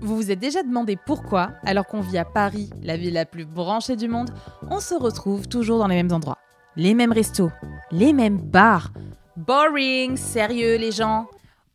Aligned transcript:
Vous 0.00 0.16
vous 0.16 0.30
êtes 0.30 0.38
déjà 0.38 0.62
demandé 0.62 0.98
pourquoi, 1.06 1.52
alors 1.64 1.86
qu'on 1.86 2.00
vit 2.00 2.18
à 2.18 2.24
Paris, 2.24 2.68
la 2.82 2.96
ville 2.96 3.14
la 3.14 3.24
plus 3.24 3.46
branchée 3.46 3.96
du 3.96 4.08
monde, 4.08 4.30
on 4.70 4.80
se 4.80 4.94
retrouve 4.94 5.48
toujours 5.48 5.78
dans 5.78 5.86
les 5.86 5.96
mêmes 5.96 6.12
endroits. 6.12 6.38
Les 6.76 6.94
mêmes 6.94 7.12
restos, 7.12 7.50
les 7.90 8.12
mêmes 8.12 8.38
bars. 8.38 8.92
Boring, 9.36 10.16
sérieux 10.16 10.76
les 10.76 10.92
gens. 10.92 11.26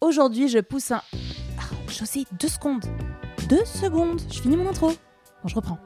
Aujourd'hui, 0.02 0.48
je 0.48 0.59
pousse 0.59 0.91
un... 0.91 1.02
Ah, 1.58 1.64
José, 1.88 2.26
deux 2.40 2.48
secondes. 2.48 2.86
Deux 3.48 3.66
secondes, 3.66 4.21
je 4.32 4.41
finis 4.41 4.57
mon 4.57 4.70
intro. 4.70 4.89
Bon, 4.89 5.48
je 5.48 5.55
reprends. 5.55 5.80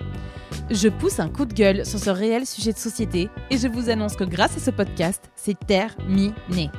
Je 0.70 0.90
pousse 0.90 1.20
un 1.20 1.30
coup 1.30 1.46
de 1.46 1.54
gueule 1.54 1.86
sur 1.86 2.00
ce 2.00 2.10
réel 2.10 2.46
sujet 2.46 2.74
de 2.74 2.78
société 2.78 3.30
et 3.50 3.58
je 3.58 3.68
vous 3.68 3.90
annonce 3.90 4.16
que 4.16 4.24
grâce 4.24 4.58
à 4.58 4.60
ce 4.60 4.72
podcast, 4.72 5.30
c'est 5.36 5.58
terminé. 5.66 6.72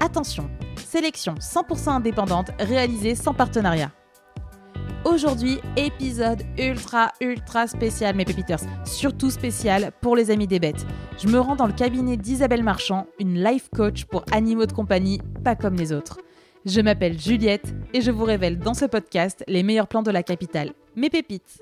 Attention, 0.00 0.50
sélection 0.76 1.34
100% 1.34 1.88
indépendante 1.88 2.50
réalisée 2.60 3.14
sans 3.14 3.34
partenariat. 3.34 3.90
Aujourd'hui, 5.04 5.58
épisode 5.76 6.42
ultra 6.58 7.12
ultra 7.20 7.66
spécial 7.68 8.16
mes 8.16 8.24
pépiteurs, 8.24 8.58
surtout 8.84 9.30
spécial 9.30 9.92
pour 10.00 10.16
les 10.16 10.30
amis 10.30 10.48
des 10.48 10.58
bêtes. 10.58 10.84
Je 11.18 11.28
me 11.28 11.38
rends 11.38 11.54
dans 11.54 11.68
le 11.68 11.72
cabinet 11.72 12.16
d'Isabelle 12.16 12.64
Marchand, 12.64 13.06
une 13.20 13.42
life 13.42 13.68
coach 13.74 14.04
pour 14.04 14.24
animaux 14.32 14.66
de 14.66 14.72
compagnie, 14.72 15.20
pas 15.44 15.54
comme 15.54 15.76
les 15.76 15.92
autres. 15.92 16.18
Je 16.66 16.80
m'appelle 16.80 17.18
Juliette 17.18 17.74
et 17.94 18.00
je 18.00 18.10
vous 18.10 18.24
révèle 18.24 18.58
dans 18.58 18.74
ce 18.74 18.84
podcast 18.86 19.44
les 19.46 19.62
meilleurs 19.62 19.86
plans 19.86 20.02
de 20.02 20.10
la 20.10 20.24
capitale, 20.24 20.72
mes 20.96 21.10
pépites. 21.10 21.60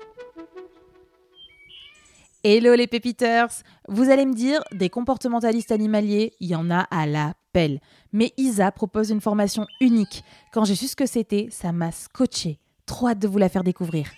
Hello 2.43 2.73
les 2.75 2.87
pépiteurs 2.87 3.49
Vous 3.87 4.09
allez 4.09 4.25
me 4.25 4.33
dire, 4.33 4.63
des 4.71 4.89
comportementalistes 4.89 5.71
animaliers, 5.71 6.33
il 6.39 6.49
y 6.49 6.55
en 6.55 6.71
a 6.71 6.81
à 6.89 7.05
la 7.05 7.35
pelle. 7.53 7.81
Mais 8.13 8.33
Isa 8.37 8.71
propose 8.71 9.11
une 9.11 9.21
formation 9.21 9.67
unique. 9.79 10.23
Quand 10.51 10.65
j'ai 10.65 10.75
su 10.75 10.87
ce 10.87 10.95
que 10.95 11.05
c'était, 11.05 11.47
ça 11.51 11.71
m'a 11.71 11.91
scotché. 11.91 12.59
Trop 12.87 13.09
hâte 13.09 13.19
de 13.19 13.27
vous 13.27 13.37
la 13.37 13.49
faire 13.49 13.65
découvrir. 13.65 14.09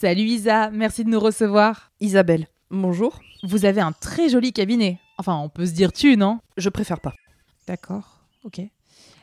Salut 0.00 0.22
Isa, 0.24 0.70
merci 0.70 1.04
de 1.04 1.08
nous 1.08 1.20
recevoir. 1.20 1.92
Isabelle, 2.00 2.48
bonjour. 2.68 3.20
Vous 3.44 3.64
avez 3.64 3.80
un 3.80 3.92
très 3.92 4.28
joli 4.28 4.52
cabinet. 4.52 4.98
Enfin, 5.16 5.36
on 5.36 5.48
peut 5.48 5.64
se 5.64 5.70
dire 5.70 5.92
tu, 5.92 6.16
non? 6.16 6.40
Je 6.56 6.68
préfère 6.70 7.00
pas. 7.00 7.14
D'accord, 7.68 8.18
ok. 8.42 8.60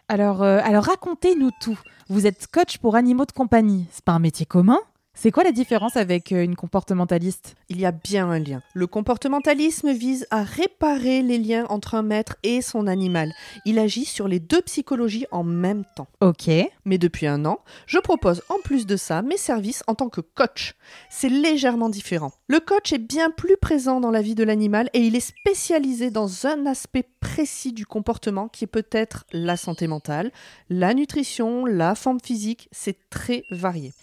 Alors, 0.08 0.41
euh, 0.41 0.61
alors 0.63 0.85
racontez-nous 0.85 1.52
tout. 1.59 1.77
Vous 2.08 2.25
êtes 2.25 2.47
coach 2.47 2.77
pour 2.77 2.95
animaux 2.95 3.25
de 3.25 3.33
compagnie. 3.33 3.88
C'est 3.91 4.05
pas 4.05 4.13
un 4.13 4.19
métier 4.19 4.45
commun? 4.45 4.80
C'est 5.19 5.31
quoi 5.31 5.43
la 5.43 5.51
différence 5.51 5.97
avec 5.97 6.31
euh, 6.31 6.43
une 6.43 6.55
comportementaliste? 6.55 7.55
Il 7.69 7.79
y 7.79 7.87
a 7.87 7.91
bien 7.91 8.29
un 8.29 8.37
lien. 8.37 8.61
Le 8.75 8.85
comportementalisme 8.85 9.91
vise 9.91 10.27
à 10.29 10.43
réparer 10.43 11.23
les 11.23 11.39
liens 11.39 11.65
entre 11.69 11.95
un 11.95 12.03
maître 12.03 12.35
et 12.43 12.61
son 12.61 12.85
animal. 12.85 13.33
Il 13.65 13.79
agit 13.79 14.05
sur 14.05 14.27
les 14.27 14.39
deux 14.39 14.61
psychologies 14.61 15.25
en 15.31 15.43
même 15.43 15.85
temps. 15.95 16.05
Ok. 16.21 16.51
Mais 16.85 16.99
depuis 16.99 17.25
un 17.25 17.45
an, 17.45 17.61
je 17.87 17.97
propose 17.97 18.43
en 18.49 18.59
plus 18.63 18.85
de 18.85 18.95
ça 18.95 19.23
mes 19.23 19.37
services 19.37 19.83
en 19.87 19.95
tant 19.95 20.09
que 20.09 20.21
coach. 20.21 20.75
C'est 21.09 21.29
légèrement 21.29 21.89
différent. 21.89 22.31
Le 22.47 22.59
coach 22.59 22.93
est 22.93 22.99
bien 22.99 23.31
plus 23.31 23.57
présent 23.57 23.99
dans 23.99 24.11
la 24.11 24.21
vie 24.21 24.35
de 24.35 24.43
l'animal 24.43 24.87
et 24.93 24.99
il 24.99 25.15
est 25.15 25.19
spécialisé 25.19 26.11
dans 26.11 26.45
un 26.45 26.67
aspect 26.67 27.09
précis 27.19 27.73
du 27.73 27.87
comportement 27.87 28.49
qui 28.49 28.65
est 28.65 28.67
peut-être 28.67 29.25
la 29.31 29.57
santé 29.57 29.87
mentale, 29.87 30.31
la 30.69 30.93
nutrition, 30.93 31.65
la 31.65 31.95
forme 31.95 32.19
physique. 32.23 32.69
C'est 32.71 33.09
très 33.09 33.41
varié. 33.49 33.93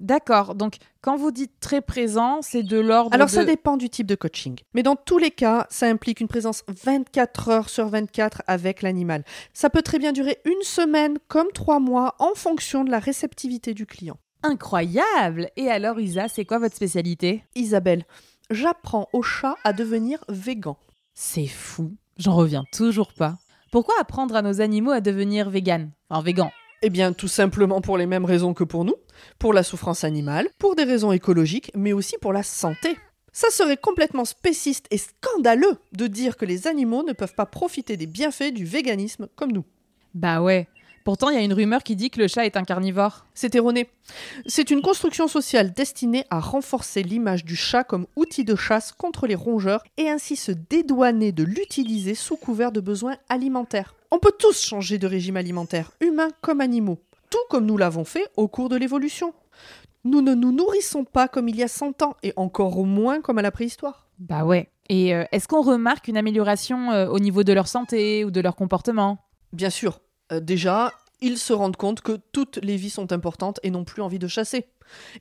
D'accord. 0.00 0.56
Donc, 0.64 0.78
quand 1.02 1.16
vous 1.16 1.30
dites 1.30 1.60
très 1.60 1.82
présent, 1.82 2.38
c'est 2.40 2.62
de 2.62 2.80
l'ordre. 2.80 3.14
Alors, 3.14 3.26
de... 3.26 3.32
ça 3.32 3.44
dépend 3.44 3.76
du 3.76 3.90
type 3.90 4.06
de 4.06 4.14
coaching. 4.14 4.58
Mais 4.72 4.82
dans 4.82 4.96
tous 4.96 5.18
les 5.18 5.30
cas, 5.30 5.66
ça 5.68 5.86
implique 5.86 6.20
une 6.20 6.26
présence 6.28 6.64
24 6.68 7.48
heures 7.50 7.68
sur 7.68 7.86
24 7.88 8.40
avec 8.46 8.80
l'animal. 8.80 9.24
Ça 9.52 9.68
peut 9.68 9.82
très 9.82 9.98
bien 9.98 10.12
durer 10.12 10.38
une 10.46 10.62
semaine 10.62 11.18
comme 11.28 11.48
trois 11.52 11.80
mois 11.80 12.14
en 12.18 12.34
fonction 12.34 12.82
de 12.82 12.90
la 12.90 12.98
réceptivité 12.98 13.74
du 13.74 13.84
client. 13.84 14.16
Incroyable 14.42 15.50
Et 15.56 15.68
alors, 15.68 16.00
Isa, 16.00 16.28
c'est 16.28 16.46
quoi 16.46 16.58
votre 16.58 16.76
spécialité? 16.76 17.44
Isabelle, 17.54 18.06
j'apprends 18.48 19.10
au 19.12 19.20
chat 19.20 19.56
à 19.64 19.74
devenir 19.74 20.24
végan. 20.30 20.78
C'est 21.12 21.46
fou. 21.46 21.92
J'en 22.16 22.36
reviens 22.36 22.64
toujours 22.72 23.12
pas. 23.12 23.36
Pourquoi 23.70 23.96
apprendre 24.00 24.34
à 24.34 24.40
nos 24.40 24.62
animaux 24.62 24.92
à 24.92 25.02
devenir 25.02 25.50
vegan 25.50 25.90
Enfin, 26.08 26.22
végan. 26.22 26.50
Eh 26.86 26.90
bien, 26.90 27.14
tout 27.14 27.28
simplement 27.28 27.80
pour 27.80 27.96
les 27.96 28.04
mêmes 28.04 28.26
raisons 28.26 28.52
que 28.52 28.62
pour 28.62 28.84
nous. 28.84 28.96
Pour 29.38 29.54
la 29.54 29.62
souffrance 29.62 30.04
animale, 30.04 30.48
pour 30.58 30.76
des 30.76 30.84
raisons 30.84 31.12
écologiques, 31.12 31.70
mais 31.74 31.94
aussi 31.94 32.16
pour 32.20 32.34
la 32.34 32.42
santé. 32.42 32.98
Ça 33.32 33.48
serait 33.48 33.78
complètement 33.78 34.26
spéciste 34.26 34.86
et 34.90 34.98
scandaleux 34.98 35.78
de 35.92 36.06
dire 36.06 36.36
que 36.36 36.44
les 36.44 36.66
animaux 36.66 37.02
ne 37.02 37.14
peuvent 37.14 37.34
pas 37.34 37.46
profiter 37.46 37.96
des 37.96 38.06
bienfaits 38.06 38.52
du 38.52 38.66
véganisme 38.66 39.28
comme 39.34 39.52
nous. 39.52 39.64
Bah 40.12 40.42
ouais. 40.42 40.68
Pourtant, 41.04 41.30
il 41.30 41.36
y 41.36 41.38
a 41.38 41.44
une 41.44 41.54
rumeur 41.54 41.82
qui 41.82 41.96
dit 41.96 42.10
que 42.10 42.20
le 42.20 42.28
chat 42.28 42.44
est 42.44 42.58
un 42.58 42.64
carnivore. 42.64 43.24
C'est 43.32 43.54
erroné. 43.54 43.88
C'est 44.44 44.70
une 44.70 44.82
construction 44.82 45.26
sociale 45.26 45.72
destinée 45.72 46.26
à 46.28 46.38
renforcer 46.38 47.02
l'image 47.02 47.46
du 47.46 47.56
chat 47.56 47.84
comme 47.84 48.06
outil 48.14 48.44
de 48.44 48.56
chasse 48.56 48.92
contre 48.92 49.26
les 49.26 49.34
rongeurs 49.34 49.84
et 49.96 50.10
ainsi 50.10 50.36
se 50.36 50.52
dédouaner 50.52 51.32
de 51.32 51.44
l'utiliser 51.44 52.14
sous 52.14 52.36
couvert 52.36 52.72
de 52.72 52.80
besoins 52.80 53.16
alimentaires. 53.30 53.94
On 54.14 54.20
peut 54.20 54.32
tous 54.38 54.64
changer 54.64 54.98
de 54.98 55.08
régime 55.08 55.36
alimentaire, 55.36 55.90
humains 55.98 56.28
comme 56.40 56.60
animaux, 56.60 57.00
tout 57.30 57.44
comme 57.50 57.66
nous 57.66 57.76
l'avons 57.76 58.04
fait 58.04 58.28
au 58.36 58.46
cours 58.46 58.68
de 58.68 58.76
l'évolution. 58.76 59.34
Nous 60.04 60.20
ne 60.20 60.34
nous 60.34 60.52
nourrissons 60.52 61.02
pas 61.02 61.26
comme 61.26 61.48
il 61.48 61.56
y 61.56 61.64
a 61.64 61.68
100 61.68 62.02
ans 62.02 62.14
et 62.22 62.32
encore 62.36 62.86
moins 62.86 63.20
comme 63.20 63.38
à 63.38 63.42
la 63.42 63.50
préhistoire. 63.50 64.06
Bah 64.20 64.44
ouais. 64.44 64.70
Et 64.88 65.16
euh, 65.16 65.24
est-ce 65.32 65.48
qu'on 65.48 65.62
remarque 65.62 66.06
une 66.06 66.16
amélioration 66.16 66.92
euh, 66.92 67.08
au 67.08 67.18
niveau 67.18 67.42
de 67.42 67.52
leur 67.52 67.66
santé 67.66 68.24
ou 68.24 68.30
de 68.30 68.40
leur 68.40 68.54
comportement? 68.54 69.18
Bien 69.52 69.68
sûr. 69.68 69.98
Euh, 70.30 70.38
déjà, 70.38 70.92
ils 71.20 71.36
se 71.36 71.52
rendent 71.52 71.76
compte 71.76 72.00
que 72.00 72.20
toutes 72.30 72.58
les 72.58 72.76
vies 72.76 72.90
sont 72.90 73.10
importantes 73.10 73.58
et 73.64 73.70
n'ont 73.72 73.82
plus 73.82 74.00
envie 74.00 74.20
de 74.20 74.28
chasser. 74.28 74.68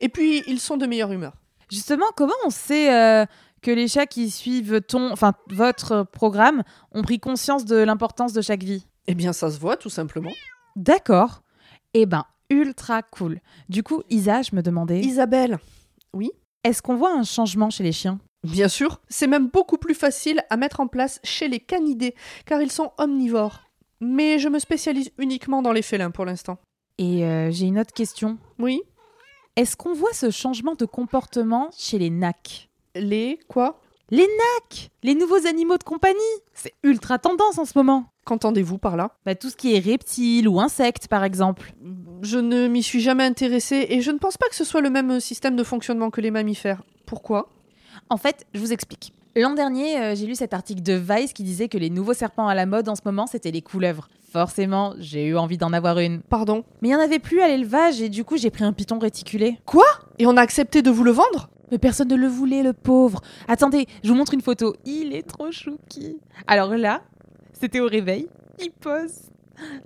Et 0.02 0.10
puis, 0.10 0.44
ils 0.46 0.60
sont 0.60 0.78
de 0.78 0.86
meilleure 0.86 1.12
humeur. 1.12 1.34
Justement, 1.72 2.06
comment 2.16 2.34
on 2.46 2.52
sait 2.52 3.26
que 3.64 3.72
les 3.72 3.88
chats 3.88 4.06
qui 4.06 4.30
suivent 4.30 4.82
ton, 4.82 5.12
enfin 5.12 5.34
votre 5.48 6.04
programme 6.04 6.62
ont 6.92 7.02
pris 7.02 7.20
conscience 7.20 7.66
de 7.66 7.78
l'importance 7.78 8.34
de 8.34 8.42
chaque 8.42 8.64
vie 8.64 8.86
Eh 9.08 9.16
bien, 9.16 9.34
ça 9.34 9.50
se 9.50 9.58
voit 9.58 9.78
tout 9.78 9.90
simplement. 9.90 10.34
D'accord. 10.76 11.42
Eh 11.96 12.06
ben, 12.06 12.26
ultra 12.50 13.02
cool. 13.02 13.40
Du 13.70 13.82
coup, 13.82 14.04
Isa, 14.10 14.42
je 14.44 14.56
me 14.56 14.62
demandais. 14.62 15.00
Isabelle, 15.00 15.58
oui 16.14 16.32
Est-ce 16.64 16.82
qu'on 16.82 16.96
voit 16.96 17.14
un 17.16 17.24
changement 17.24 17.70
chez 17.70 17.84
les 17.84 17.92
chiens? 17.92 18.20
Bien 18.44 18.68
sûr, 18.68 19.00
c'est 19.08 19.28
même 19.28 19.48
beaucoup 19.48 19.78
plus 19.78 19.94
facile 19.96 20.42
à 20.50 20.58
mettre 20.58 20.82
en 20.82 20.88
place 20.88 21.20
chez 21.24 21.48
les 21.48 21.62
canidés, 21.62 22.14
car 22.46 22.62
ils 22.62 22.72
sont 22.72 22.92
omnivores. 22.98 23.64
Mais 24.02 24.38
je 24.38 24.50
me 24.50 24.60
spécialise 24.60 25.12
uniquement 25.18 25.62
dans 25.62 25.72
les 25.72 25.82
félins 25.82 26.12
pour 26.12 26.26
l'instant. 26.26 26.58
Et 26.98 27.24
euh, 27.24 27.52
j'ai 27.52 27.68
une 27.68 27.80
autre 27.80 27.94
question. 27.94 28.38
Oui 28.60 28.82
Est-ce 29.56 29.78
qu'on 29.78 29.94
voit 29.94 30.14
ce 30.14 30.30
changement 30.30 30.76
de 30.76 30.86
comportement 30.86 31.70
chez 31.78 31.98
les 32.00 32.10
nacs? 32.10 32.70
Les 32.96 33.40
quoi? 33.48 33.80
Les 34.12 34.28
nacs 34.28 34.92
Les 35.02 35.16
nouveaux 35.16 35.48
animaux 35.48 35.78
de 35.78 35.84
compagnie 35.84 36.20
C'est 36.54 36.74
ultra 36.84 37.18
tendance 37.18 37.58
en 37.58 37.66
ce 37.66 37.76
moment. 37.76 38.06
Qu'entendez-vous 38.26 38.78
par 38.78 38.96
là? 38.96 39.12
Bah, 39.26 39.34
tout 39.34 39.50
ce 39.50 39.56
qui 39.56 39.76
est 39.76 39.80
reptiles 39.80 40.48
ou 40.48 40.60
insectes, 40.60 41.08
par 41.08 41.24
exemple. 41.24 41.74
Je 42.22 42.38
ne 42.38 42.68
m'y 42.68 42.84
suis 42.84 43.02
jamais 43.02 43.24
intéressée 43.24 43.88
et 43.90 44.02
je 44.02 44.12
ne 44.12 44.18
pense 44.18 44.38
pas 44.38 44.48
que 44.48 44.56
ce 44.56 44.64
soit 44.64 44.82
le 44.82 44.92
même 44.92 45.20
système 45.20 45.56
de 45.56 45.64
fonctionnement 45.64 46.10
que 46.12 46.22
les 46.22 46.32
mammifères. 46.32 46.84
Pourquoi? 47.06 47.50
En 48.10 48.18
fait, 48.18 48.46
je 48.54 48.60
vous 48.60 48.72
explique. 48.72 49.14
L'an 49.36 49.56
dernier, 49.56 50.00
euh, 50.00 50.16
j'ai 50.16 50.28
lu 50.28 50.36
cet 50.36 50.54
article 50.54 50.84
de 50.84 50.94
Vice 50.94 51.34
qui 51.34 51.42
disait 51.42 51.68
que 51.68 51.80
les 51.80 51.90
nouveaux 51.90 52.14
serpents 52.14 52.48
à 52.48 52.54
la 52.54 52.68
mode 52.68 52.88
en 52.88 52.96
ce 52.96 53.02
moment, 53.04 53.26
c'était 53.26 53.50
les 53.50 53.64
couleuvres. 53.64 54.08
Forcément, 54.32 54.94
j'ai 55.00 55.26
eu 55.26 55.38
envie 55.38 55.58
d'en 55.58 55.74
avoir 55.74 55.98
une. 55.98 56.22
Pardon? 56.22 56.64
Mais 56.82 56.90
il 56.90 56.92
n'y 56.92 56.98
en 56.98 57.04
avait 57.04 57.20
plus 57.20 57.42
à 57.42 57.48
l'élevage 57.48 58.00
et 58.00 58.10
du 58.10 58.24
coup, 58.24 58.38
j'ai 58.38 58.52
pris 58.52 58.64
un 58.64 58.74
python 58.74 59.00
réticulé. 59.00 59.58
Quoi? 59.66 59.86
Et 60.20 60.28
on 60.28 60.38
a 60.38 60.42
accepté 60.42 60.84
de 60.84 60.92
vous 60.92 61.04
le 61.04 61.12
vendre? 61.12 61.50
Mais 61.72 61.78
personne 61.78 62.10
ne 62.10 62.16
le 62.16 62.28
voulait, 62.28 62.64
le 62.64 62.74
pauvre. 62.74 63.22
Attendez, 63.48 63.88
je 64.04 64.10
vous 64.10 64.16
montre 64.16 64.34
une 64.34 64.42
photo. 64.42 64.76
Il 64.86 65.14
est 65.14 65.24
trop 65.24 65.52
chouki. 65.52 66.18
Alors 66.48 66.76
là, 66.76 67.02
c'était 67.54 67.80
au 67.80 67.88
réveil. 67.88 68.28
Il 68.60 68.72
pose. 68.72 69.32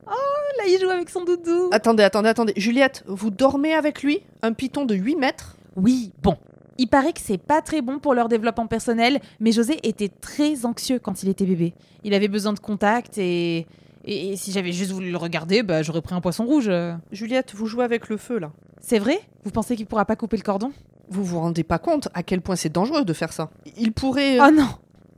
Oh, 0.08 0.58
là, 0.58 0.64
il 0.68 0.80
joue 0.80 0.90
avec 0.90 1.10
son 1.10 1.24
doudou. 1.24 1.70
Attendez, 1.72 2.04
attendez, 2.04 2.30
attendez. 2.30 2.54
Juliette, 2.58 3.04
vous 3.08 3.30
dormez 3.30 3.74
avec 3.74 4.04
lui? 4.04 4.22
Un 4.42 4.54
python 4.54 4.86
de 4.86 4.96
8 4.96 5.16
mètres? 5.16 5.58
Oui, 5.76 6.12
bon. 6.24 6.38
Il 6.78 6.88
paraît 6.88 7.14
que 7.14 7.22
c'est 7.22 7.38
pas 7.38 7.62
très 7.62 7.82
bon 7.82 8.00
pour 8.00 8.14
leur 8.14 8.30
développement 8.30 8.68
personnel, 8.68 9.20
mais 9.40 9.52
José 9.52 9.80
était 9.84 10.10
très 10.10 10.66
anxieux 10.66 11.00
quand 11.00 11.24
il 11.24 11.30
était 11.30 11.46
bébé. 11.46 11.74
Il 12.04 12.14
avait 12.14 12.28
besoin 12.28 12.54
de 12.54 12.60
contact 12.60 13.18
et. 13.18 13.68
Et, 14.10 14.30
et 14.30 14.36
si 14.38 14.54
j'avais 14.54 14.72
juste 14.72 14.92
voulu 14.92 15.12
le 15.12 15.18
regarder, 15.18 15.64
bah, 15.64 15.84
j'aurais 15.84 16.02
pris 16.02 16.16
un 16.16 16.22
poisson 16.22 16.46
rouge. 16.46 16.72
Juliette, 17.12 17.54
vous 17.54 17.66
jouez 17.66 17.84
avec 17.84 18.08
le 18.08 18.16
feu 18.16 18.40
là. 18.40 18.52
C'est 18.80 19.00
vrai? 19.00 19.20
Vous 19.44 19.52
pensez 19.52 19.76
qu'il 19.76 19.86
pourra 19.86 20.06
pas 20.06 20.16
couper 20.16 20.38
le 20.38 20.44
cordon? 20.44 20.72
Vous 21.10 21.24
vous 21.24 21.40
rendez 21.40 21.64
pas 21.64 21.80
compte 21.80 22.10
à 22.14 22.24
quel 22.24 22.42
point 22.42 22.56
c'est 22.56 22.72
dangereux 22.72 23.06
de 23.06 23.14
faire 23.14 23.32
ça 23.32 23.50
Il 23.78 23.94
pourrait. 23.94 24.40
Oh 24.40 24.52
non 24.52 24.68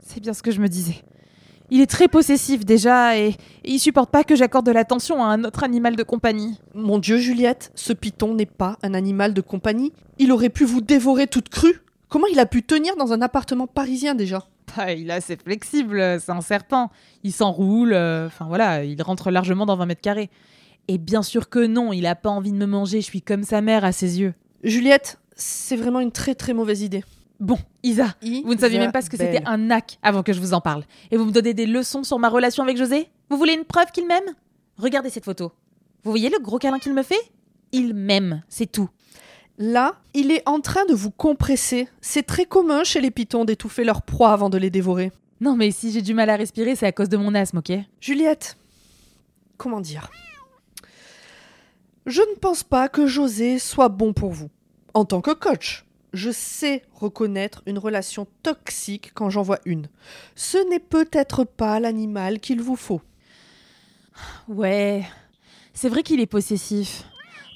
C'est 0.04 0.20
bien 0.20 0.32
ce 0.32 0.42
que 0.42 0.50
je 0.50 0.60
me 0.60 0.68
disais. 0.68 1.02
Il 1.72 1.80
est 1.80 1.86
très 1.90 2.08
possessif 2.08 2.64
déjà 2.64 3.16
et, 3.16 3.28
et 3.28 3.36
il 3.64 3.78
supporte 3.78 4.10
pas 4.10 4.24
que 4.24 4.34
j'accorde 4.34 4.66
de 4.66 4.72
l'attention 4.72 5.22
à 5.22 5.28
un 5.28 5.44
autre 5.44 5.62
animal 5.62 5.94
de 5.94 6.02
compagnie. 6.02 6.58
Mon 6.74 6.98
Dieu, 6.98 7.18
Juliette, 7.18 7.70
ce 7.76 7.92
python 7.92 8.34
n'est 8.34 8.46
pas 8.46 8.76
un 8.82 8.92
animal 8.92 9.34
de 9.34 9.40
compagnie. 9.40 9.92
Il 10.18 10.32
aurait 10.32 10.48
pu 10.48 10.64
vous 10.64 10.80
dévorer 10.80 11.28
toute 11.28 11.48
crue. 11.48 11.80
Comment 12.08 12.26
il 12.26 12.40
a 12.40 12.46
pu 12.46 12.64
tenir 12.64 12.96
dans 12.96 13.12
un 13.12 13.22
appartement 13.22 13.68
parisien 13.68 14.16
déjà? 14.16 14.46
Ah, 14.76 14.92
il 14.92 15.10
est 15.10 15.14
assez 15.14 15.36
flexible, 15.36 16.00
c'est 16.20 16.32
un 16.32 16.40
serpent. 16.40 16.90
Il 17.22 17.32
s'enroule, 17.32 17.92
euh, 17.92 18.26
enfin 18.26 18.46
voilà, 18.46 18.84
il 18.84 19.00
rentre 19.02 19.30
largement 19.30 19.64
dans 19.64 19.76
20 19.76 19.86
mètres 19.86 20.00
carrés. 20.00 20.30
Et 20.88 20.98
bien 20.98 21.22
sûr 21.22 21.48
que 21.48 21.64
non, 21.64 21.92
il 21.92 22.06
a 22.06 22.16
pas 22.16 22.30
envie 22.30 22.50
de 22.52 22.56
me 22.56 22.66
manger, 22.66 23.00
je 23.00 23.06
suis 23.06 23.22
comme 23.22 23.44
sa 23.44 23.60
mère 23.60 23.84
à 23.84 23.92
ses 23.92 24.20
yeux. 24.20 24.34
Juliette, 24.64 25.19
c'est 25.40 25.76
vraiment 25.76 26.00
une 26.00 26.12
très 26.12 26.34
très 26.34 26.52
mauvaise 26.52 26.82
idée. 26.82 27.04
Bon, 27.40 27.58
Isa, 27.82 28.14
vous 28.22 28.54
ne 28.54 28.58
saviez 28.58 28.78
même 28.78 28.92
pas 28.92 29.00
ce 29.00 29.08
que 29.08 29.16
c'était 29.16 29.42
un 29.46 29.56
nac 29.56 29.98
avant 30.02 30.22
que 30.22 30.32
je 30.32 30.40
vous 30.40 30.52
en 30.52 30.60
parle. 30.60 30.84
Et 31.10 31.16
vous 31.16 31.24
me 31.24 31.32
donnez 31.32 31.54
des 31.54 31.64
leçons 31.66 32.04
sur 32.04 32.18
ma 32.18 32.28
relation 32.28 32.62
avec 32.62 32.76
José? 32.76 33.08
Vous 33.30 33.38
voulez 33.38 33.54
une 33.54 33.64
preuve 33.64 33.90
qu'il 33.92 34.06
m'aime? 34.06 34.34
Regardez 34.76 35.08
cette 35.08 35.24
photo. 35.24 35.52
Vous 36.02 36.10
voyez 36.10 36.28
le 36.28 36.38
gros 36.38 36.58
câlin 36.58 36.78
qu'il 36.78 36.92
me 36.92 37.02
fait? 37.02 37.20
Il 37.72 37.94
m'aime, 37.94 38.42
c'est 38.48 38.70
tout. 38.70 38.90
Là, 39.56 39.96
il 40.12 40.30
est 40.30 40.42
en 40.46 40.60
train 40.60 40.84
de 40.84 40.94
vous 40.94 41.10
compresser. 41.10 41.88
C'est 42.00 42.26
très 42.26 42.44
commun 42.44 42.84
chez 42.84 43.00
les 43.00 43.10
pitons 43.10 43.44
d'étouffer 43.44 43.84
leur 43.84 44.02
proie 44.02 44.32
avant 44.32 44.50
de 44.50 44.58
les 44.58 44.70
dévorer. 44.70 45.10
Non, 45.40 45.56
mais 45.56 45.70
si 45.70 45.92
j'ai 45.92 46.02
du 46.02 46.12
mal 46.12 46.28
à 46.28 46.36
respirer, 46.36 46.76
c'est 46.76 46.86
à 46.86 46.92
cause 46.92 47.08
de 47.08 47.16
mon 47.16 47.34
asthme, 47.34 47.58
ok? 47.58 47.72
Juliette, 48.00 48.58
comment 49.56 49.80
dire? 49.80 50.10
Je 52.04 52.20
ne 52.20 52.38
pense 52.38 52.62
pas 52.62 52.88
que 52.88 53.06
José 53.06 53.58
soit 53.58 53.88
bon 53.88 54.12
pour 54.12 54.30
vous. 54.30 54.50
En 54.94 55.04
tant 55.04 55.20
que 55.20 55.32
coach, 55.32 55.84
je 56.12 56.30
sais 56.30 56.82
reconnaître 56.92 57.62
une 57.66 57.78
relation 57.78 58.26
toxique 58.42 59.12
quand 59.14 59.30
j'en 59.30 59.42
vois 59.42 59.60
une. 59.64 59.88
Ce 60.34 60.58
n'est 60.68 60.80
peut-être 60.80 61.44
pas 61.44 61.78
l'animal 61.78 62.40
qu'il 62.40 62.60
vous 62.60 62.76
faut. 62.76 63.00
Ouais, 64.48 65.04
c'est 65.72 65.88
vrai 65.88 66.02
qu'il 66.02 66.20
est 66.20 66.26
possessif. 66.26 67.04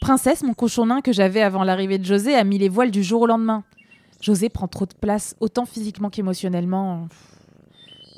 Princesse, 0.00 0.42
mon 0.42 0.54
cochon 0.54 0.86
nain 0.86 1.00
que 1.00 1.12
j'avais 1.12 1.42
avant 1.42 1.64
l'arrivée 1.64 1.98
de 1.98 2.04
José, 2.04 2.34
a 2.34 2.44
mis 2.44 2.58
les 2.58 2.68
voiles 2.68 2.90
du 2.90 3.02
jour 3.02 3.22
au 3.22 3.26
lendemain. 3.26 3.64
José 4.20 4.48
prend 4.48 4.68
trop 4.68 4.86
de 4.86 4.94
place, 4.94 5.34
autant 5.40 5.66
physiquement 5.66 6.10
qu'émotionnellement. 6.10 7.08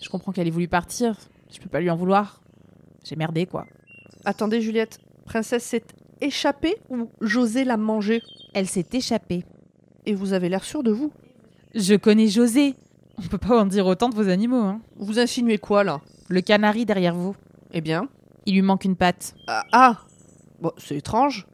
Je 0.02 0.08
comprends 0.08 0.32
qu'elle 0.32 0.46
ait 0.46 0.52
voulu 0.52 0.69
partir. 0.69 1.16
Je 1.50 1.58
peux 1.58 1.69
pas 1.69 1.80
lui 1.80 1.90
en 1.90 1.96
vouloir. 1.96 2.40
J'ai 3.04 3.16
merdé, 3.16 3.46
quoi. 3.46 3.66
Attendez, 4.24 4.60
Juliette. 4.60 4.98
Princesse 5.24 5.64
s'est 5.64 5.84
échappée 6.20 6.76
ou 6.88 7.08
José 7.20 7.64
l'a 7.64 7.76
mangée 7.76 8.22
Elle 8.54 8.66
s'est 8.66 8.86
échappée. 8.92 9.44
Et 10.04 10.14
vous 10.14 10.32
avez 10.32 10.48
l'air 10.48 10.64
sûr 10.64 10.82
de 10.82 10.90
vous 10.90 11.12
Je 11.74 11.94
connais 11.94 12.28
José. 12.28 12.74
On 13.18 13.22
peut 13.22 13.38
pas 13.38 13.60
en 13.60 13.66
dire 13.66 13.86
autant 13.86 14.08
de 14.08 14.14
vos 14.14 14.28
animaux, 14.28 14.62
hein. 14.62 14.80
Vous 14.96 15.18
insinuez 15.18 15.58
quoi, 15.58 15.84
là? 15.84 16.00
Le 16.28 16.40
canari 16.40 16.84
derrière 16.84 17.14
vous. 17.14 17.34
Eh 17.72 17.80
bien? 17.80 18.08
Il 18.44 18.54
lui 18.54 18.62
manque 18.62 18.84
une 18.84 18.96
patte. 18.96 19.34
Ah, 19.46 19.64
ah 19.72 19.98
Bon, 20.60 20.72
c'est 20.78 20.96
étrange. 20.96 21.46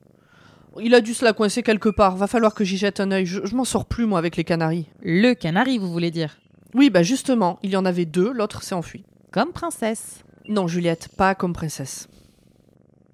Il 0.80 0.94
a 0.94 1.00
dû 1.00 1.14
se 1.14 1.24
la 1.24 1.32
coincer 1.32 1.62
quelque 1.62 1.88
part. 1.88 2.16
Va 2.16 2.26
falloir 2.26 2.54
que 2.54 2.64
j'y 2.64 2.76
jette 2.76 3.00
un 3.00 3.10
œil. 3.10 3.26
Je, 3.26 3.44
je 3.44 3.54
m'en 3.54 3.64
sors 3.64 3.84
plus, 3.84 4.06
moi, 4.06 4.18
avec 4.18 4.36
les 4.36 4.44
canaris. 4.44 4.86
Le 5.02 5.34
canari, 5.34 5.78
vous 5.78 5.92
voulez 5.92 6.10
dire? 6.10 6.38
Oui, 6.74 6.88
bah 6.88 7.02
justement, 7.02 7.58
il 7.62 7.70
y 7.70 7.76
en 7.76 7.84
avait 7.84 8.06
deux, 8.06 8.32
l'autre 8.32 8.62
s'est 8.62 8.74
enfui. 8.74 9.04
Comme 9.30 9.52
princesse. 9.52 10.24
Non, 10.48 10.66
Juliette, 10.66 11.08
pas 11.16 11.34
comme 11.34 11.52
princesse. 11.52 12.08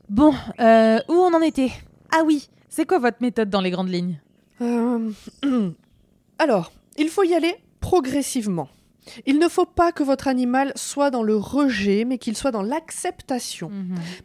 Bon, 0.08 0.34
euh, 0.58 0.98
où 1.08 1.12
on 1.12 1.34
en 1.34 1.42
était? 1.42 1.70
Ah 2.12 2.22
oui, 2.24 2.48
c'est 2.70 2.86
quoi 2.86 2.98
votre 2.98 3.18
méthode 3.20 3.50
dans 3.50 3.60
les 3.60 3.70
grandes 3.70 3.90
lignes? 3.90 4.20
Euh, 4.62 5.10
Alors, 6.38 6.72
il 6.96 7.08
faut 7.08 7.24
y 7.24 7.34
aller 7.34 7.54
progressivement. 7.80 8.68
Il 9.26 9.38
ne 9.38 9.48
faut 9.48 9.66
pas 9.66 9.92
que 9.92 10.02
votre 10.02 10.28
animal 10.28 10.72
soit 10.76 11.10
dans 11.10 11.22
le 11.22 11.36
rejet, 11.36 12.04
mais 12.04 12.18
qu'il 12.18 12.36
soit 12.36 12.50
dans 12.50 12.62
l'acceptation. 12.62 13.70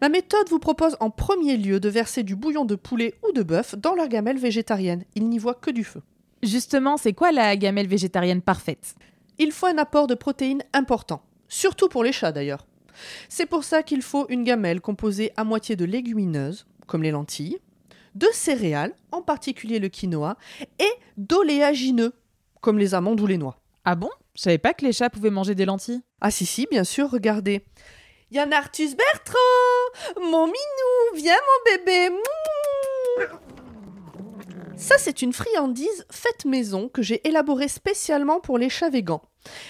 Ma 0.02 0.10
méthode 0.10 0.50
vous 0.50 0.60
propose 0.60 0.98
en 1.00 1.10
premier 1.10 1.58
lieu 1.58 1.80
de 1.80 1.90
verser 1.90 2.24
du 2.24 2.36
bouillon 2.36 2.66
de 2.66 2.76
poulet 2.76 3.16
ou 3.28 3.32
de 3.32 3.44
bœuf 3.44 3.76
dans 3.76 3.96
leur 3.96 4.08
gamelle 4.08 4.38
végétarienne. 4.38 5.04
Ils 5.16 5.30
n'y 5.30 5.38
voient 5.38 5.54
que 5.54 5.72
du 5.72 5.84
feu. 5.84 6.02
Justement, 6.42 6.98
c'est 6.98 7.14
quoi 7.14 7.32
la 7.32 7.56
gamelle 7.56 7.88
végétarienne 7.88 8.42
parfaite? 8.42 8.96
Il 9.40 9.52
faut 9.52 9.68
un 9.68 9.78
apport 9.78 10.08
de 10.08 10.16
protéines 10.16 10.64
important, 10.74 11.22
surtout 11.48 11.88
pour 11.88 12.04
les 12.04 12.12
chats 12.12 12.34
d'ailleurs. 12.34 12.66
C'est 13.30 13.46
pour 13.46 13.64
ça 13.64 13.84
qu'il 13.84 14.02
faut 14.02 14.26
une 14.30 14.44
gamelle 14.44 14.82
composée 14.82 15.32
à 15.38 15.44
moitié 15.44 15.76
de 15.76 15.86
légumineuses, 15.86 16.66
comme 16.88 17.04
les 17.04 17.12
lentilles, 17.12 17.60
de 18.16 18.28
céréales, 18.34 18.94
en 19.12 19.22
particulier 19.22 19.80
le 19.80 19.90
quinoa, 19.90 20.38
et 20.80 20.92
d'oléagineux, 21.18 22.14
comme 22.62 22.78
les 22.78 22.94
amandes 22.94 23.22
ou 23.22 23.28
les 23.28 23.38
noix. 23.38 23.60
Ah 23.86 23.96
bon? 23.96 24.10
Je 24.36 24.42
savais 24.42 24.58
pas 24.58 24.74
que 24.74 24.86
les 24.86 24.94
chats 24.94 25.10
pouvaient 25.10 25.30
manger 25.30 25.56
des 25.56 25.66
lentilles. 25.66 26.02
Ah 26.22 26.32
si 26.32 26.46
si, 26.46 26.68
bien 26.70 26.84
sûr, 26.84 27.10
regardez. 27.10 27.66
Yann 28.32 28.52
Arthus 28.52 28.96
Bertrand 28.96 30.22
Mon 30.22 30.48
minou 30.48 31.16
Viens 31.16 31.36
mon 31.36 31.78
bébé 31.78 32.10
Ça 34.76 34.96
c'est 34.98 35.22
une 35.22 35.34
friandise 35.34 36.06
faite 36.10 36.46
maison 36.46 36.90
que 36.90 37.04
j'ai 37.04 37.28
élaborée 37.28 37.68
spécialement 37.68 38.40
pour 38.40 38.58
les 38.58 38.70
chats 38.70 38.90
végans. 38.90 39.22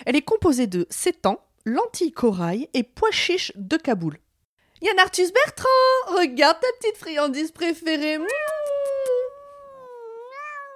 Elle 0.06 0.16
est 0.16 0.22
composée 0.22 0.68
de 0.68 0.88
sétan, 0.90 1.40
lentilles 1.66 2.12
corail 2.12 2.70
et 2.74 2.84
pois 2.84 3.12
chiches 3.12 3.52
de 3.56 3.78
Kaboul. 3.78 4.18
Yann 4.82 5.00
Arthus 5.00 5.32
Bertrand 5.32 6.18
Regarde 6.18 6.60
ta 6.60 6.68
petite 6.80 6.98
friandise 6.98 7.52
préférée 7.52 8.20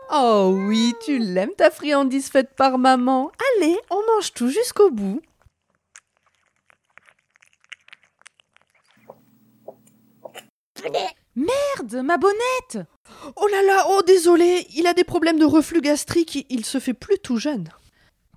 Oh 0.09 0.53
oui, 0.55 0.93
tu 1.03 1.19
l'aimes 1.19 1.53
ta 1.57 1.69
friandise 1.69 2.29
faite 2.29 2.55
par 2.55 2.77
maman. 2.77 3.29
Allez, 3.57 3.77
on 3.89 4.01
mange 4.05 4.33
tout 4.33 4.47
jusqu'au 4.47 4.89
bout. 4.89 5.21
Merde, 11.35 12.05
ma 12.05 12.17
bonnette 12.17 12.79
Oh 13.35 13.47
là 13.47 13.61
là, 13.63 13.85
oh 13.89 14.01
désolé, 14.07 14.65
il 14.75 14.87
a 14.87 14.93
des 14.93 15.03
problèmes 15.03 15.39
de 15.39 15.45
reflux 15.45 15.81
gastrique, 15.81 16.45
il 16.49 16.65
se 16.65 16.79
fait 16.79 16.93
plus 16.93 17.19
tout 17.19 17.37
jeune. 17.37 17.69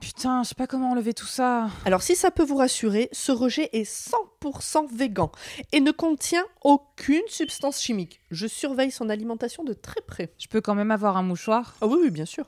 Putain, 0.01 0.43
je 0.43 0.49
sais 0.49 0.55
pas 0.55 0.67
comment 0.67 0.93
enlever 0.93 1.13
tout 1.13 1.27
ça. 1.27 1.69
Alors 1.85 2.03
si 2.03 2.17
ça 2.17 2.31
peut 2.31 2.43
vous 2.43 2.57
rassurer, 2.57 3.11
ce 3.13 3.33
rejet 3.33 3.69
est 3.73 3.89
100% 3.89 4.89
végan 4.93 5.31
et 5.73 5.81
ne 5.81 5.91
contient 5.91 6.45
aucune 6.63 7.23
substance 7.29 7.81
chimique. 7.81 8.21
Je 8.31 8.47
surveille 8.47 8.91
son 8.91 9.11
alimentation 9.11 9.63
de 9.63 9.75
très 9.75 10.01
près. 10.01 10.33
Je 10.39 10.49
peux 10.49 10.63
quand 10.63 10.75
même 10.75 10.91
avoir 10.91 11.19
un 11.19 11.23
mouchoir? 11.23 11.77
Ah 11.83 11.87
oui, 11.87 11.99
oui, 12.03 12.11
bien 12.11 12.25
sûr. 12.25 12.47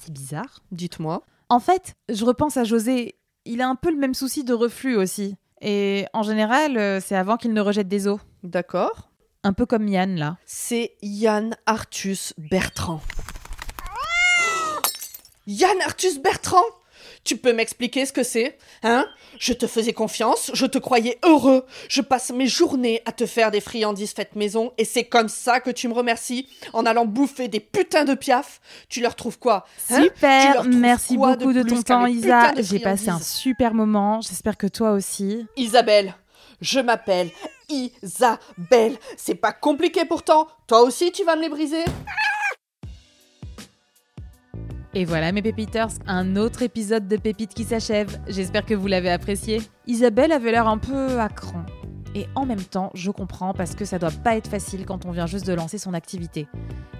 C'est 0.00 0.12
bizarre. 0.12 0.60
Dites-moi. 0.72 1.22
En 1.48 1.60
fait, 1.60 1.94
je 2.08 2.24
repense 2.24 2.56
à 2.56 2.64
José. 2.64 3.16
Il 3.44 3.60
a 3.60 3.68
un 3.68 3.76
peu 3.76 3.90
le 3.90 3.96
même 3.96 4.14
souci 4.14 4.42
de 4.42 4.52
reflux 4.52 4.96
aussi. 4.96 5.36
Et 5.60 6.06
en 6.14 6.22
général, 6.22 6.76
euh, 6.78 7.00
c'est 7.00 7.16
avant 7.16 7.36
qu'il 7.36 7.52
ne 7.52 7.60
rejette 7.60 7.88
des 7.88 8.08
os. 8.08 8.20
D'accord. 8.42 9.10
Un 9.44 9.52
peu 9.52 9.66
comme 9.66 9.86
Yann, 9.88 10.16
là. 10.16 10.36
C'est 10.46 10.96
Yann 11.00 11.56
Arthus 11.66 12.34
Bertrand. 12.38 13.00
Yann 15.50 15.80
Arthus 15.84 16.20
Bertrand 16.22 16.62
Tu 17.24 17.36
peux 17.36 17.52
m'expliquer 17.52 18.06
ce 18.06 18.12
que 18.12 18.22
c'est 18.22 18.56
Hein? 18.84 19.04
Je 19.40 19.52
te 19.52 19.66
faisais 19.66 19.92
confiance, 19.92 20.52
je 20.54 20.64
te 20.64 20.78
croyais 20.78 21.18
heureux, 21.24 21.66
je 21.88 22.02
passe 22.02 22.30
mes 22.30 22.46
journées 22.46 23.02
à 23.04 23.10
te 23.10 23.26
faire 23.26 23.50
des 23.50 23.60
friandises 23.60 24.12
faites 24.12 24.36
maison, 24.36 24.72
et 24.78 24.84
c'est 24.84 25.04
comme 25.04 25.28
ça 25.28 25.58
que 25.60 25.70
tu 25.70 25.88
me 25.88 25.92
remercies 25.92 26.46
En 26.72 26.86
allant 26.86 27.04
bouffer 27.04 27.48
des 27.48 27.58
putains 27.58 28.04
de 28.04 28.14
piaf 28.14 28.60
Tu 28.88 29.00
leur 29.00 29.16
trouves 29.16 29.40
quoi 29.40 29.64
hein? 29.90 30.02
Super, 30.02 30.54
trouves 30.62 30.68
merci 30.68 31.16
quoi 31.16 31.34
beaucoup 31.34 31.52
de, 31.52 31.62
plus 31.62 31.82
ton 31.82 31.82
temps, 31.82 32.06
Isa. 32.06 32.52
de 32.52 32.62
J'ai 32.62 32.78
passé 32.78 33.08
un 33.08 33.18
super 33.18 33.74
moment. 33.74 34.20
J'espère 34.20 34.56
que 34.56 34.68
toi 34.68 34.92
aussi. 34.92 35.46
Isabelle, 35.56 36.14
je 36.60 36.78
m'appelle 36.78 37.30
Isabelle. 37.68 38.96
C'est 39.16 39.34
pas 39.34 39.52
compliqué 39.52 40.04
pourtant. 40.04 40.46
Toi 40.68 40.82
aussi, 40.82 41.10
tu 41.10 41.24
vas 41.24 41.34
me 41.34 41.42
les 41.42 41.48
briser? 41.48 41.84
Et 44.92 45.04
voilà 45.04 45.30
mes 45.30 45.40
pépiteurs, 45.40 45.90
un 46.08 46.34
autre 46.34 46.62
épisode 46.62 47.06
de 47.06 47.16
Pépites 47.16 47.54
qui 47.54 47.62
s'achève. 47.62 48.20
J'espère 48.26 48.66
que 48.66 48.74
vous 48.74 48.88
l'avez 48.88 49.10
apprécié. 49.10 49.62
Isabelle 49.86 50.32
avait 50.32 50.50
l'air 50.50 50.66
un 50.66 50.78
peu 50.78 51.20
à 51.20 51.28
cran. 51.28 51.64
Et 52.16 52.26
en 52.34 52.44
même 52.44 52.62
temps, 52.62 52.90
je 52.94 53.12
comprends 53.12 53.54
parce 53.54 53.76
que 53.76 53.84
ça 53.84 54.00
doit 54.00 54.10
pas 54.10 54.36
être 54.36 54.48
facile 54.48 54.84
quand 54.84 55.06
on 55.06 55.12
vient 55.12 55.26
juste 55.26 55.46
de 55.46 55.52
lancer 55.52 55.78
son 55.78 55.94
activité. 55.94 56.48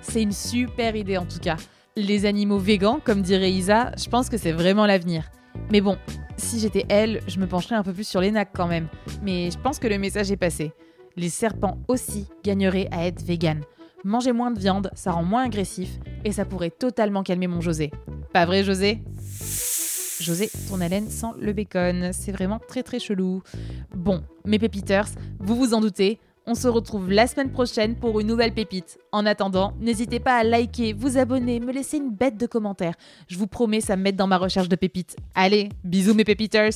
C'est 0.02 0.22
une 0.22 0.30
super 0.30 0.94
idée 0.94 1.16
en 1.16 1.26
tout 1.26 1.40
cas. 1.40 1.56
Les 1.96 2.26
animaux 2.26 2.58
végans, 2.58 3.00
comme 3.02 3.22
dirait 3.22 3.50
Isa, 3.50 3.90
je 3.98 4.08
pense 4.08 4.28
que 4.28 4.36
c'est 4.36 4.52
vraiment 4.52 4.86
l'avenir. 4.86 5.28
Mais 5.72 5.80
bon, 5.80 5.98
si 6.36 6.60
j'étais 6.60 6.86
elle, 6.88 7.20
je 7.26 7.40
me 7.40 7.48
pencherais 7.48 7.74
un 7.74 7.82
peu 7.82 7.92
plus 7.92 8.06
sur 8.06 8.20
les 8.20 8.30
nacs 8.30 8.52
quand 8.54 8.68
même. 8.68 8.86
Mais 9.24 9.50
je 9.50 9.58
pense 9.58 9.80
que 9.80 9.88
le 9.88 9.98
message 9.98 10.30
est 10.30 10.36
passé. 10.36 10.72
Les 11.16 11.28
serpents 11.28 11.78
aussi 11.88 12.28
gagneraient 12.44 12.88
à 12.92 13.04
être 13.08 13.20
véganes. 13.20 13.64
Manger 14.04 14.30
moins 14.30 14.52
de 14.52 14.60
viande, 14.60 14.92
ça 14.94 15.10
rend 15.10 15.24
moins 15.24 15.44
agressif 15.46 15.98
et 16.24 16.32
ça 16.32 16.44
pourrait 16.44 16.70
totalement 16.70 17.22
calmer 17.22 17.46
mon 17.46 17.60
José. 17.60 17.90
Pas 18.32 18.46
vrai 18.46 18.64
José? 18.64 19.02
José, 20.20 20.50
ton 20.68 20.80
haleine 20.80 21.08
sent 21.08 21.32
le 21.40 21.52
bacon, 21.52 22.10
c'est 22.12 22.32
vraiment 22.32 22.60
très 22.68 22.82
très 22.82 22.98
chelou. 22.98 23.42
Bon, 23.94 24.22
mes 24.44 24.58
pépiteurs, 24.58 25.06
vous 25.38 25.56
vous 25.56 25.72
en 25.72 25.80
doutez, 25.80 26.18
on 26.46 26.54
se 26.54 26.68
retrouve 26.68 27.10
la 27.10 27.26
semaine 27.26 27.50
prochaine 27.50 27.96
pour 27.96 28.20
une 28.20 28.26
nouvelle 28.26 28.52
pépite. 28.52 28.98
En 29.12 29.24
attendant, 29.24 29.72
n'hésitez 29.80 30.20
pas 30.20 30.36
à 30.36 30.44
liker, 30.44 30.92
vous 30.92 31.16
abonner, 31.16 31.60
me 31.60 31.72
laisser 31.72 31.96
une 31.96 32.10
bête 32.10 32.36
de 32.36 32.46
commentaires. 32.46 32.94
Je 33.28 33.38
vous 33.38 33.46
promets, 33.46 33.80
ça 33.80 33.96
me 33.96 34.02
met 34.02 34.12
dans 34.12 34.26
ma 34.26 34.36
recherche 34.36 34.68
de 34.68 34.76
pépites. 34.76 35.16
Allez, 35.34 35.70
bisous 35.84 36.14
mes 36.14 36.24
pépiteurs 36.24 36.72